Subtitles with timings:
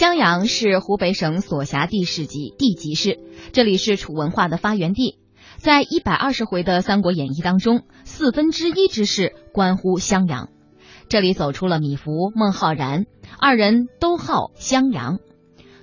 [0.00, 3.18] 襄阳是湖北省所辖地市级地级市，
[3.52, 5.18] 这里是楚文化的发源地。
[5.58, 10.48] 在一百二十回的《三国演义》当中，四分之一之事关乎襄阳。
[11.10, 13.04] 这里走出了米芾、孟浩然
[13.38, 15.18] 二人都号襄阳，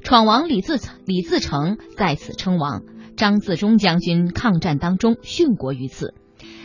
[0.01, 2.81] 闯王李自李自成在此称王，
[3.17, 6.15] 张自忠将军抗战当中殉国于此。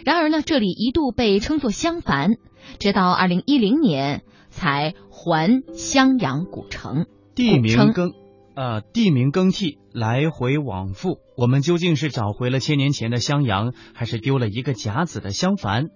[0.07, 2.31] 然而呢，这里一度被称作襄樊，
[2.79, 7.05] 直到二零一零年才还襄阳古城。
[7.35, 8.13] 地名更，
[8.55, 15.89] 呃，地名更替，来回往复，我们究竟是找回了千年前的襄阳，还是丢了一个甲子的襄樊？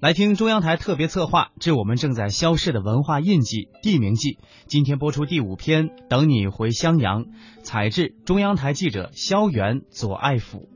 [0.00, 4.32] 来听中央台特别策划《致我们正在消逝的文化印记——地名记》，
[4.66, 7.24] 今天播出第五篇《等你回襄阳》，
[7.62, 10.68] 采制中央台记者肖元、左爱甫。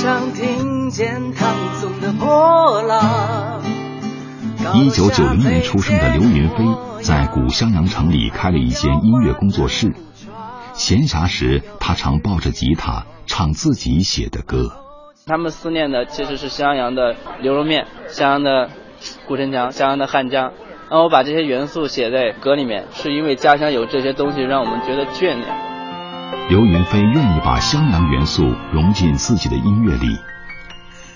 [0.00, 3.60] 上听见唐宋的波浪。
[4.72, 6.64] 一九九零年出生的刘云飞，
[7.02, 9.92] 在古襄阳城里开了一间音乐工作室。
[10.72, 14.70] 闲暇时，他常抱着吉他唱自己写的歌。
[15.26, 18.70] 他们思念的其实是襄阳的牛肉面、襄阳的
[19.28, 20.54] 古城墙、襄阳的汉江。
[20.90, 25.69] 那我把这些元素写在歌里面，是因为家乡有这些东西，让我们觉得眷恋。
[26.50, 30.18] 刘云飞愿意把襄阳元素融进自己的音乐里。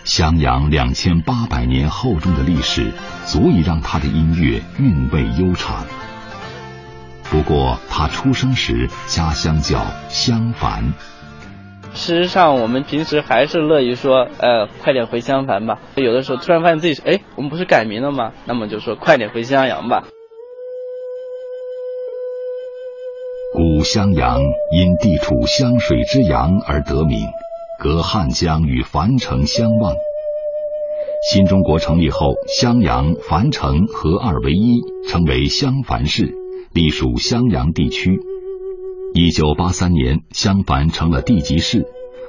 [0.05, 2.93] 襄阳两千八百年厚重的历史，
[3.27, 5.85] 足以让他的音乐韵味悠长。
[7.25, 10.93] 不过，他出生时家乡叫襄樊。
[11.95, 15.81] 事实上，我们平时还是乐意说，呃，快点回襄樊吧。
[15.97, 18.31] 有的时候突然发现自己，哎，我们不是改名了吗？
[18.45, 20.05] 那么就说快点回襄阳吧。
[23.85, 24.41] 襄阳
[24.73, 27.29] 因地处湘水之阳而得名。
[27.79, 29.95] 隔汉江与樊城相望。
[31.31, 36.35] 新中国成立后，襄阳、樊城合二为一，成为襄樊市，
[36.73, 38.19] 隶属襄阳地区。
[39.15, 41.87] 一九八三年，襄樊成了地级市，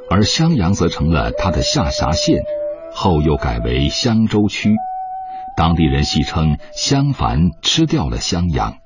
[0.09, 2.43] 而襄阳则成了它的下辖县，
[2.93, 4.75] 后又改为襄州区。
[5.57, 8.77] 当地人戏称襄樊吃掉了襄阳。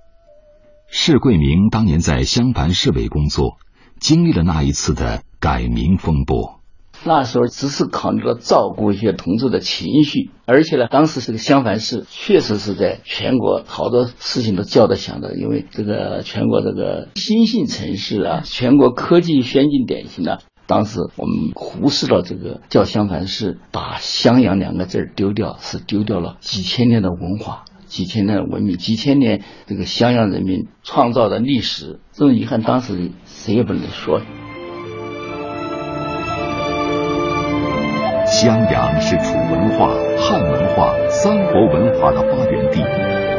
[0.92, 3.58] 释桂明当年在襄樊市委工作，
[4.00, 5.22] 经历了那一次的。
[5.42, 6.60] 改名风波，
[7.06, 34.22] 那时候只是考虑到照顾一些同志的情绪，而且呢，当时这个襄樊市确实是在全国好多事情都叫得响的，因为这个全国这个新兴城市啊，全国科技先进典型啊，当时我们忽视了这个叫襄樊市，把襄阳两个字丢掉，是丢掉了几千年的文化、几千年的文明、几千年这个襄阳人民创造的历史，这种遗憾当时谁也不能说。
[38.28, 39.90] 襄阳是楚文化、
[40.20, 42.80] 汉文化、三国文化的发源地，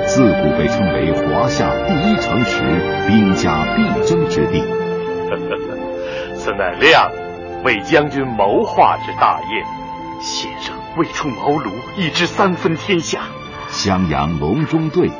[0.06, 2.60] 自古被称为华夏第一城池、
[3.06, 4.62] 兵家必争之地。
[6.34, 7.08] 此乃亮
[7.64, 9.64] 为将军谋划之大业，
[10.20, 13.20] 先生未出茅庐，已知三分天下。
[13.70, 15.10] 襄阳隆中对，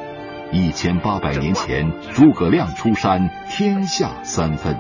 [0.53, 4.77] 一千八百年前诸葛亮出山，天下三分。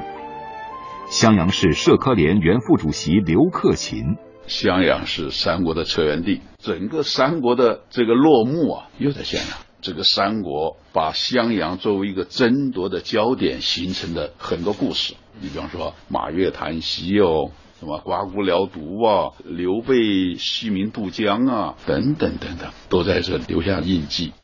[1.09, 4.17] 襄阳市社科联原副主席刘克勤。
[4.47, 9.59] 襄阳是三国的策源地，整个三国的这个落幕啊，又在襄阳。
[9.81, 15.15] 这个三国把襄阳作为一个争夺的焦点，形成的很多故事。
[15.41, 24.35] 你比方说马月谈西哦，什么刮骨疗毒啊，刘备西民渡江啊，等等等等，都在这留下印记。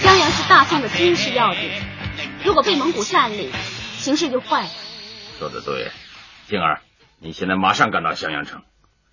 [0.00, 1.70] 襄阳是大宋的军事要地，
[2.44, 3.48] 如果被蒙古占领，
[3.96, 4.68] 形势就坏了。
[5.38, 5.92] 说的对，
[6.48, 6.80] 静儿，
[7.20, 8.62] 你现在马上赶到襄阳城，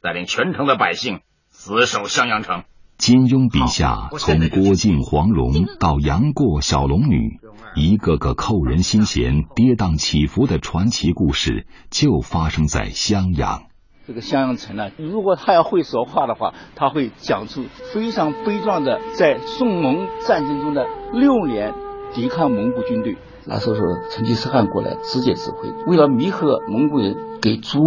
[0.02, 1.20] 带领全城的百姓
[1.60, 2.66] 死守襄阳城。
[3.00, 7.40] 金庸笔下从郭靖、黄蓉到杨过、小龙女，
[7.76, 13.64] 一个个扣人心弦、跌宕起伏的传奇故事，就发生在襄阳。
[14.06, 21.74] 这个襄阳城呢，如果他要会说话的话，他会讲出非常悲壮的在宋蒙战争中的六年
[22.14, 23.18] 抵抗蒙古军队。
[23.48, 23.82] 那时候是
[24.12, 27.80] 成吉思汗过来直接指挥，为了弥合蒙古人，给猪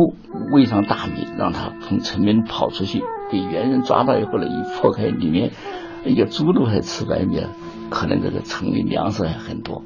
[0.52, 3.00] 喂上大米，让他从城门跑出去，
[3.30, 5.50] 被猿人抓到以后呢，一破开里面
[6.04, 7.46] 一个猪都还吃白米，
[7.90, 9.82] 可能这个城里粮食还很多。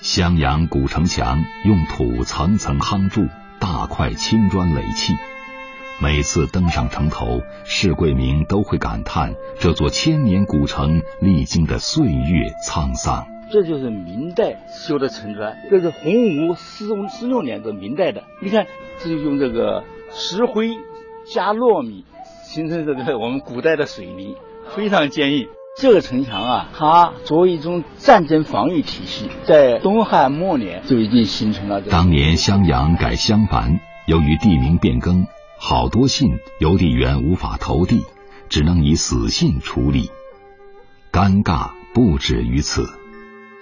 [0.00, 3.26] 襄阳古城墙用土层层夯筑。
[3.60, 5.14] 大块青砖垒砌。
[6.00, 13.26] 每次登上城头，士贵民都会感叹这座千年古城历经的岁月沧桑。
[13.50, 18.22] 这就是明代修的城砖，这是洪武四五十六年的明代的。
[18.40, 18.68] 你看，
[19.00, 19.82] 这就用这个
[20.12, 20.68] 石灰
[21.32, 22.04] 加糯米
[22.44, 24.36] 形成这个我们古代的水泥，
[24.74, 25.48] 非常坚硬。
[25.76, 31.80] 这个城墙啊，它作为一种战争防御体系，在东汉末年就已经形成了。
[31.82, 35.26] 当年襄阳改襄樊，由于地名变更，
[35.58, 38.04] 好多信邮递员无法投递，
[38.48, 40.10] 只能以死信处理。
[41.12, 42.88] 尴尬不止于此。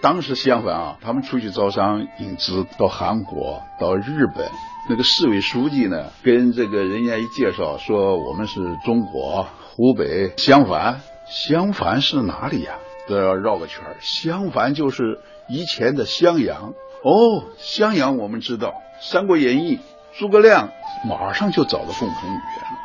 [0.06, 4.48] 当时襄樊啊，他们出去招商引资到韩国、到日本，
[4.88, 11.00] 那个市委书记呢，跟这个人家一介绍，说我们是中国湖北襄樊。
[11.26, 12.74] 襄樊是哪里呀？
[13.08, 13.96] 都要绕个圈儿。
[13.98, 17.42] 襄樊就是以前的襄阳哦。
[17.58, 18.68] 襄阳我们知道，
[19.00, 19.76] 《三国演义》
[20.20, 20.68] 诸葛亮
[21.04, 22.78] 马上就找到共同语言了。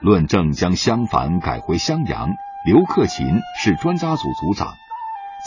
[0.00, 2.30] 论证将襄樊改回襄阳，
[2.66, 3.28] 刘克勤
[3.62, 4.74] 是专家组组长，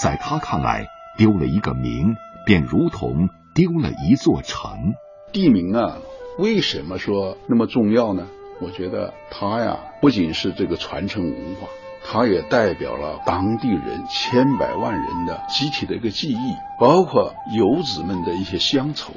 [0.01, 0.85] 在他看来，
[1.17, 2.15] 丢了一个名，
[2.45, 4.93] 便如同丢了一座城。
[5.33, 5.97] 地名啊，
[6.37, 8.27] 为什么说那么重要呢？
[8.61, 11.67] 我觉得它呀，不仅是这个传承文化。
[12.09, 19.11] 它也代表了当地人千百万人的集体的一个记忆，包括游子们的一些乡愁。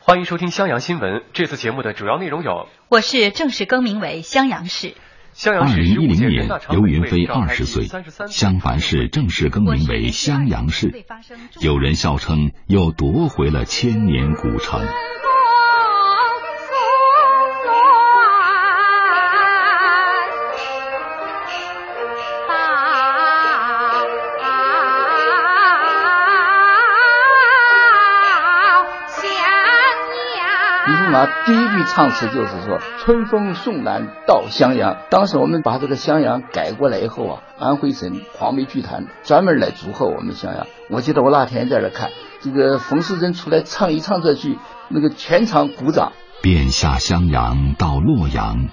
[0.00, 1.22] 欢迎收听襄阳新闻。
[1.32, 4.94] 这次节目的主要内容有：我市正式更名为襄阳市。
[5.46, 7.86] 二零一零年，刘云飞二十岁，
[8.26, 11.04] 襄樊市正式更名为襄阳市。
[11.60, 14.80] 有人笑称又夺回了千年古城。
[31.12, 34.98] 那第一句唱词就是说“春风送暖到襄阳”。
[35.10, 40.68] 当时我们把这个襄阳改过来以后啊，安徽省黄梅剧团专门来祝贺我们襄阳。
[40.88, 42.10] 我记得我那天在这看，
[42.40, 44.56] 这个冯世珍出来唱一唱这句，
[44.88, 46.12] 那个全场鼓掌。
[46.42, 48.68] 便下襄阳到洛阳，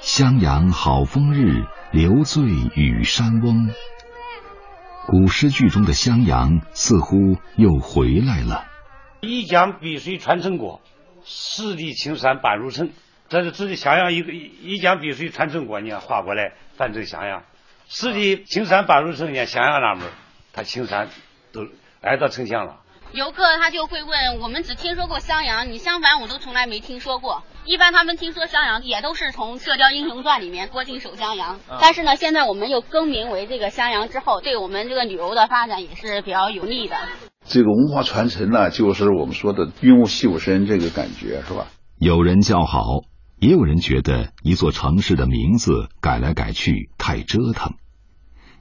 [0.00, 2.44] 襄阳好风日，留醉
[2.74, 3.70] 与山翁。
[5.06, 7.16] 古诗句中的襄阳似乎
[7.56, 8.64] 又回来了。
[9.22, 10.82] 一江碧水穿城过。
[11.24, 12.90] 十里青山半入城，
[13.28, 17.42] 这是指的襄阳一个一江碧水穿城过，你看划过来，反正襄阳。
[17.88, 20.08] 十里青山半入城，你看襄阳那门，
[20.52, 21.08] 它青山
[21.52, 21.66] 都
[22.00, 22.80] 挨到城墙了。
[23.12, 27.42] 游客他就会问，我们只听说过襄阳，你襄樊我都从来没听说过。
[27.64, 31.58] 一般他们听说襄阳，也都是从《射雕英雄传》里面郭靖守襄阳。
[31.80, 36.96] 但是呢，现在我们又更名为这个襄阳之后，对我们这个旅游的发展也是比较有利的。
[37.44, 41.66] 这个文化传承呢，就是我们说的“润物细无声”这个感觉，是吧？
[41.98, 43.02] 有人叫好，
[43.40, 47.72] 也有人觉得一座城市的名字改来改去太折腾；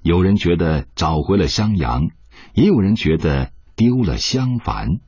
[0.01, 2.09] 有人觉得找回了襄阳，
[2.55, 4.99] 也有人觉得丢了襄樊。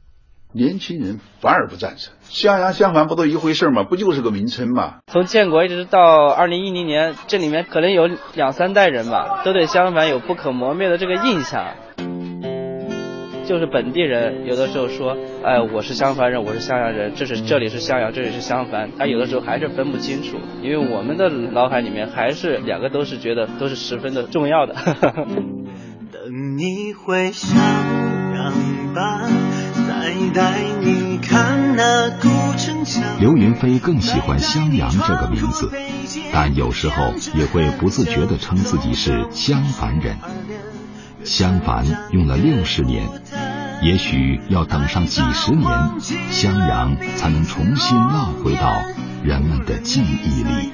[0.53, 3.83] 年轻人反而不赞成，襄阳、襄樊不都一回事吗？
[3.83, 4.99] 不就是个名称吗？
[5.07, 11.75] 从建国一直到二零一零年，这里面可能有两三代人吧，都对襄樊有不可磨灭的这个印象。
[13.45, 24.75] 就是本地人，有的时候说，哎，我是襄樊人，我是襄阳人，这是这里是襄阳，这里是襄樊，他有的时候还是分不清楚，因为我们的脑海里面还是两个都是觉得都是十分的重要的。
[26.11, 28.00] 等你回襄阳
[28.93, 29.21] 吧，
[29.87, 33.03] 再带你看那古城墙。
[33.19, 35.71] 刘云飞更喜欢襄阳这个名字，
[36.33, 40.17] 但有时候也会不自觉地称自己是襄樊人。
[41.23, 43.07] 襄樊用了六十年，
[43.81, 45.69] 也许要等上几十年，
[46.31, 48.81] 襄阳才能重新落回到
[49.23, 50.73] 人们的记忆里。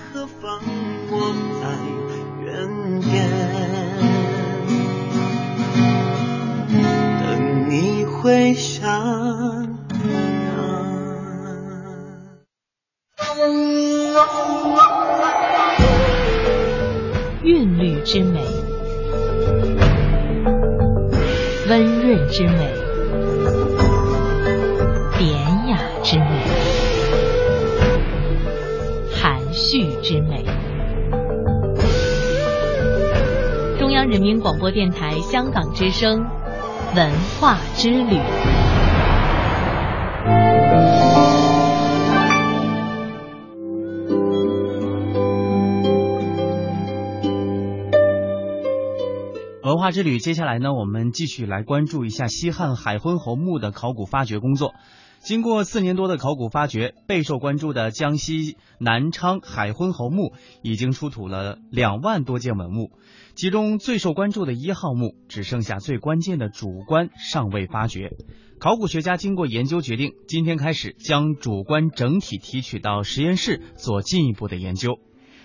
[2.49, 3.56] 等
[22.07, 22.73] 润之美，
[25.17, 25.33] 典
[25.67, 26.25] 雅之美，
[29.11, 30.45] 含蓄之美。
[33.77, 36.25] 中央人民广播电台香港之声，
[36.95, 37.11] 文
[37.41, 38.21] 化之旅。
[49.77, 54.73] 文化之旅，接下来呢，我们继续来关注一下西汉海昏侯墓的考古发掘工作。
[55.19, 62.89] 经过四年多的考古发掘，备受关注的江西南昌海昏侯墓已经出土了两万多件文物，
[63.35, 68.13] 其中最受关注的一号墓只剩下最关键的主棺尚未发掘。
[68.57, 74.97] 考古学家经过研究决定，今天开始将主棺整体提取到实验室做进一步的研究。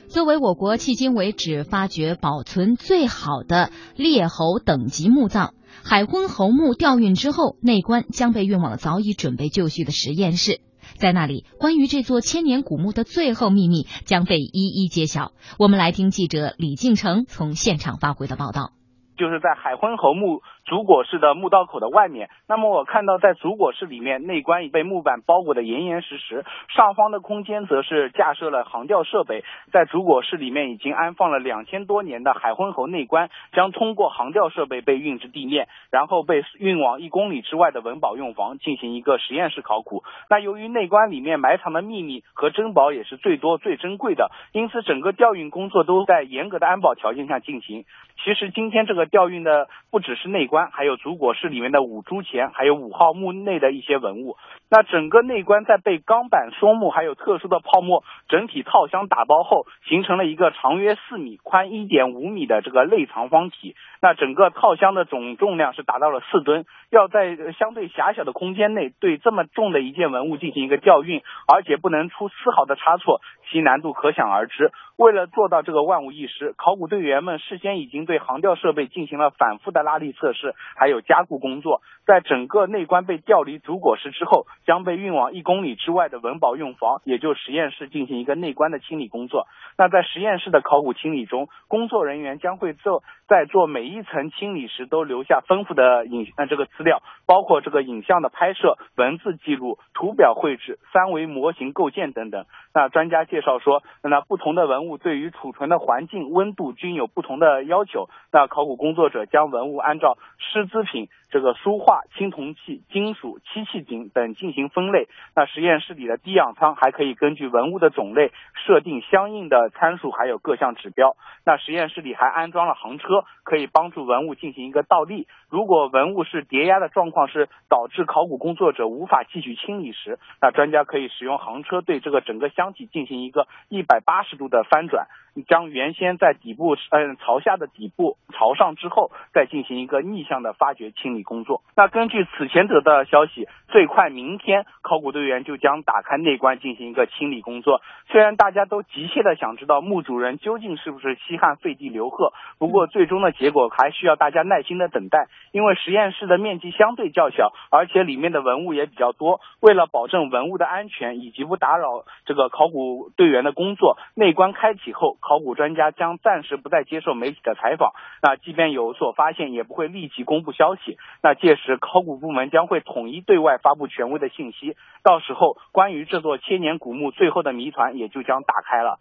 [0.09, 5.55] 作为我国迄今为止发掘保存最好的列侯等级墓葬。
[5.85, 10.61] 海昏侯墓调运之后，内棺将被运往早已准备就绪的实验室，
[10.97, 15.33] 在那里，关于这座千年古墓的最后秘密将被一一揭晓。
[15.59, 18.73] 我们来听记者李敬成从现场发回的报道。
[19.19, 22.31] 就是在海昏侯墓主椁室的墓道口的外面。
[22.49, 26.45] 那么我看到在主椁室里面，内棺已被木板包裹的严严实实。
[26.69, 40.03] 上方的空间则是架设了航吊设备，在主椁室里面已经安放了两千多年的海昏侯内棺，将通过航吊设备被运至地面，然后被运往一公里之外的文保用房进行一个实验室考古。
[40.31, 47.85] 那由于内棺里面埋藏的秘密和珍宝也是最多最珍贵的，因此整个调运工作都在严格的安保条件下进行。
[48.25, 54.39] 其实今天这个调运的不只是内棺，还有主椁室里面的五铢钱，还有五号墓内的一些文物。
[54.73, 63.77] 那整个内棺在被钢板、松木还有特殊的泡沫整体套箱打包后，形成了一个长约四米、宽一点五米的这个内藏方体。
[64.01, 71.21] 那整个套箱的总重量是达到了四吨，要在相对狭小的空间内对这么重的一件文物进行一个调运，
[71.53, 74.73] 而且不能出丝毫的差错，其难度可想而知。
[74.97, 81.83] 为了做到这个万无一失，考古队员们事先已经对航吊设备进行了反复的拉力测试，还有加固工作。
[82.07, 89.47] 在整个内棺被调离主椁室之后，将被运往一公里之外的文保用房，也就实验室进行一个内观的清理工作。
[89.77, 93.03] 那在实验室的考古清理中，工作人员将会做
[93.33, 102.45] 在做每一层清理时都留下丰富的影呃这个资料，包括这个影像的拍摄、文字记录、图表绘制、三维模型构建等等。
[102.75, 108.11] 那专家介绍说，那不同的文物对于储存的环境温度均有不同的要求。
[108.31, 111.09] 那考古工作者将文物按照诗资品。
[111.33, 115.09] 这个书画、青铜器、金属、漆器等等进行分类。
[115.35, 118.33] 那实验室里的低氧舱还可以根据文物的种类
[118.67, 121.17] 设定相应的参数，还有各项指标。
[121.47, 125.27] 那实验室里还安装了行车，可以帮助文物进行一个倒立。
[125.49, 135.07] 如果文物是叠压的状况，是导致考古工作者无法继续清理时，那专家可以使用航车对这个整个箱体进行一个一百八十度的翻转。
[135.47, 141.63] 将原先在底部嗯朝下的底部朝上之后，再进行一个逆向的发掘清理工作。
[141.75, 147.81] 那根据此前得到的消息，最快明天考古队员就将打开内棺进行一个清理工作。
[148.09, 155.29] 虽然大家都急切的想知道墓主人究竟是不是西汉废帝刘贺，不过最终的结果还需要大家耐心的等待。
[155.53, 159.41] 因为实验室的面积相对较小，而且里面的文物也比较多。
[159.61, 165.17] 为了保证文物的安全以及不打扰这个考古队员的工作，内棺开启后。
[165.23, 170.99] 考古专家将暂时不再接受媒体的采访，那即便有所发现，也不会立即公布消息。
[171.23, 178.99] 那届时，考古部门将会统一对外发布权威的信息，到时候关于这座千年古墓最后的谜团也就将打开了。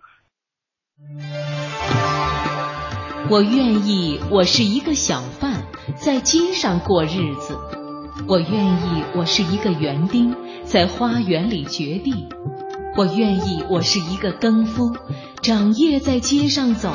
[3.30, 7.56] 我愿意，我是一个小贩，在街上过日子；
[8.28, 12.30] 我愿意，我是一个园丁，在花园里掘地；
[12.98, 14.96] 我愿意，我是一个耕夫。
[15.42, 16.94] 长夜在街上走，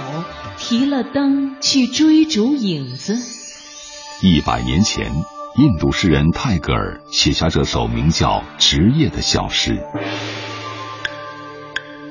[0.58, 3.16] 提了灯去追逐影子。
[4.22, 5.10] 一百年前，
[5.56, 9.82] 印度诗人泰戈尔写下这首名叫《职业》的小诗。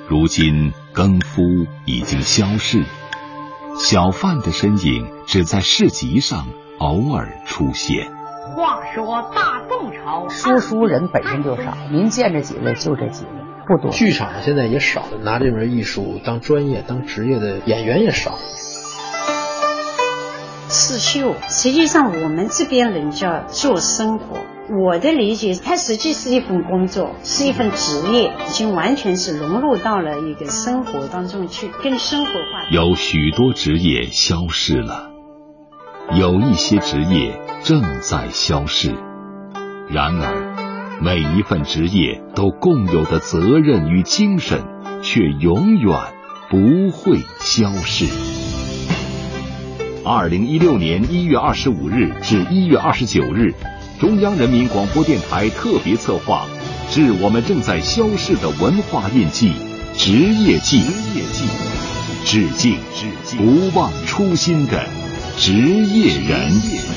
[0.08, 1.44] 如今，耕夫
[1.86, 2.84] 已经消逝，
[3.78, 6.48] 小贩的身影只在市集上
[6.80, 8.12] 偶尔出现。
[8.56, 13.45] 话说大宋朝，说书人本身就少，您见着几位就这几位。
[13.68, 18.38] 不多，剧场现在也少，拿这门艺术当专业、当职业的演员也少。
[20.68, 24.38] 刺绣，实际上我们这边人叫做生活。
[24.84, 32.70] 我的理解，它实际是一份工作，是一份职业，已经完全是融入到了一个生活当中去，更生活化。
[32.72, 35.12] 有许多职业消失了，
[36.14, 38.92] 有一些职业正在消逝，
[39.88, 40.65] 然而。
[41.02, 44.64] 每一份职业都共有的责任与精神，
[45.04, 45.94] 却永远
[46.50, 48.06] 不会消逝。
[50.06, 53.54] 二零一六年一月二十五日至一月二十九日，
[54.00, 56.48] 中央人民广播电台特别策划
[56.94, 59.52] 《致我们正在消逝的文化印记——
[59.98, 60.80] 职业记》，
[62.26, 62.78] 致敬
[63.38, 64.88] 不忘初心的
[65.38, 66.95] 职业人。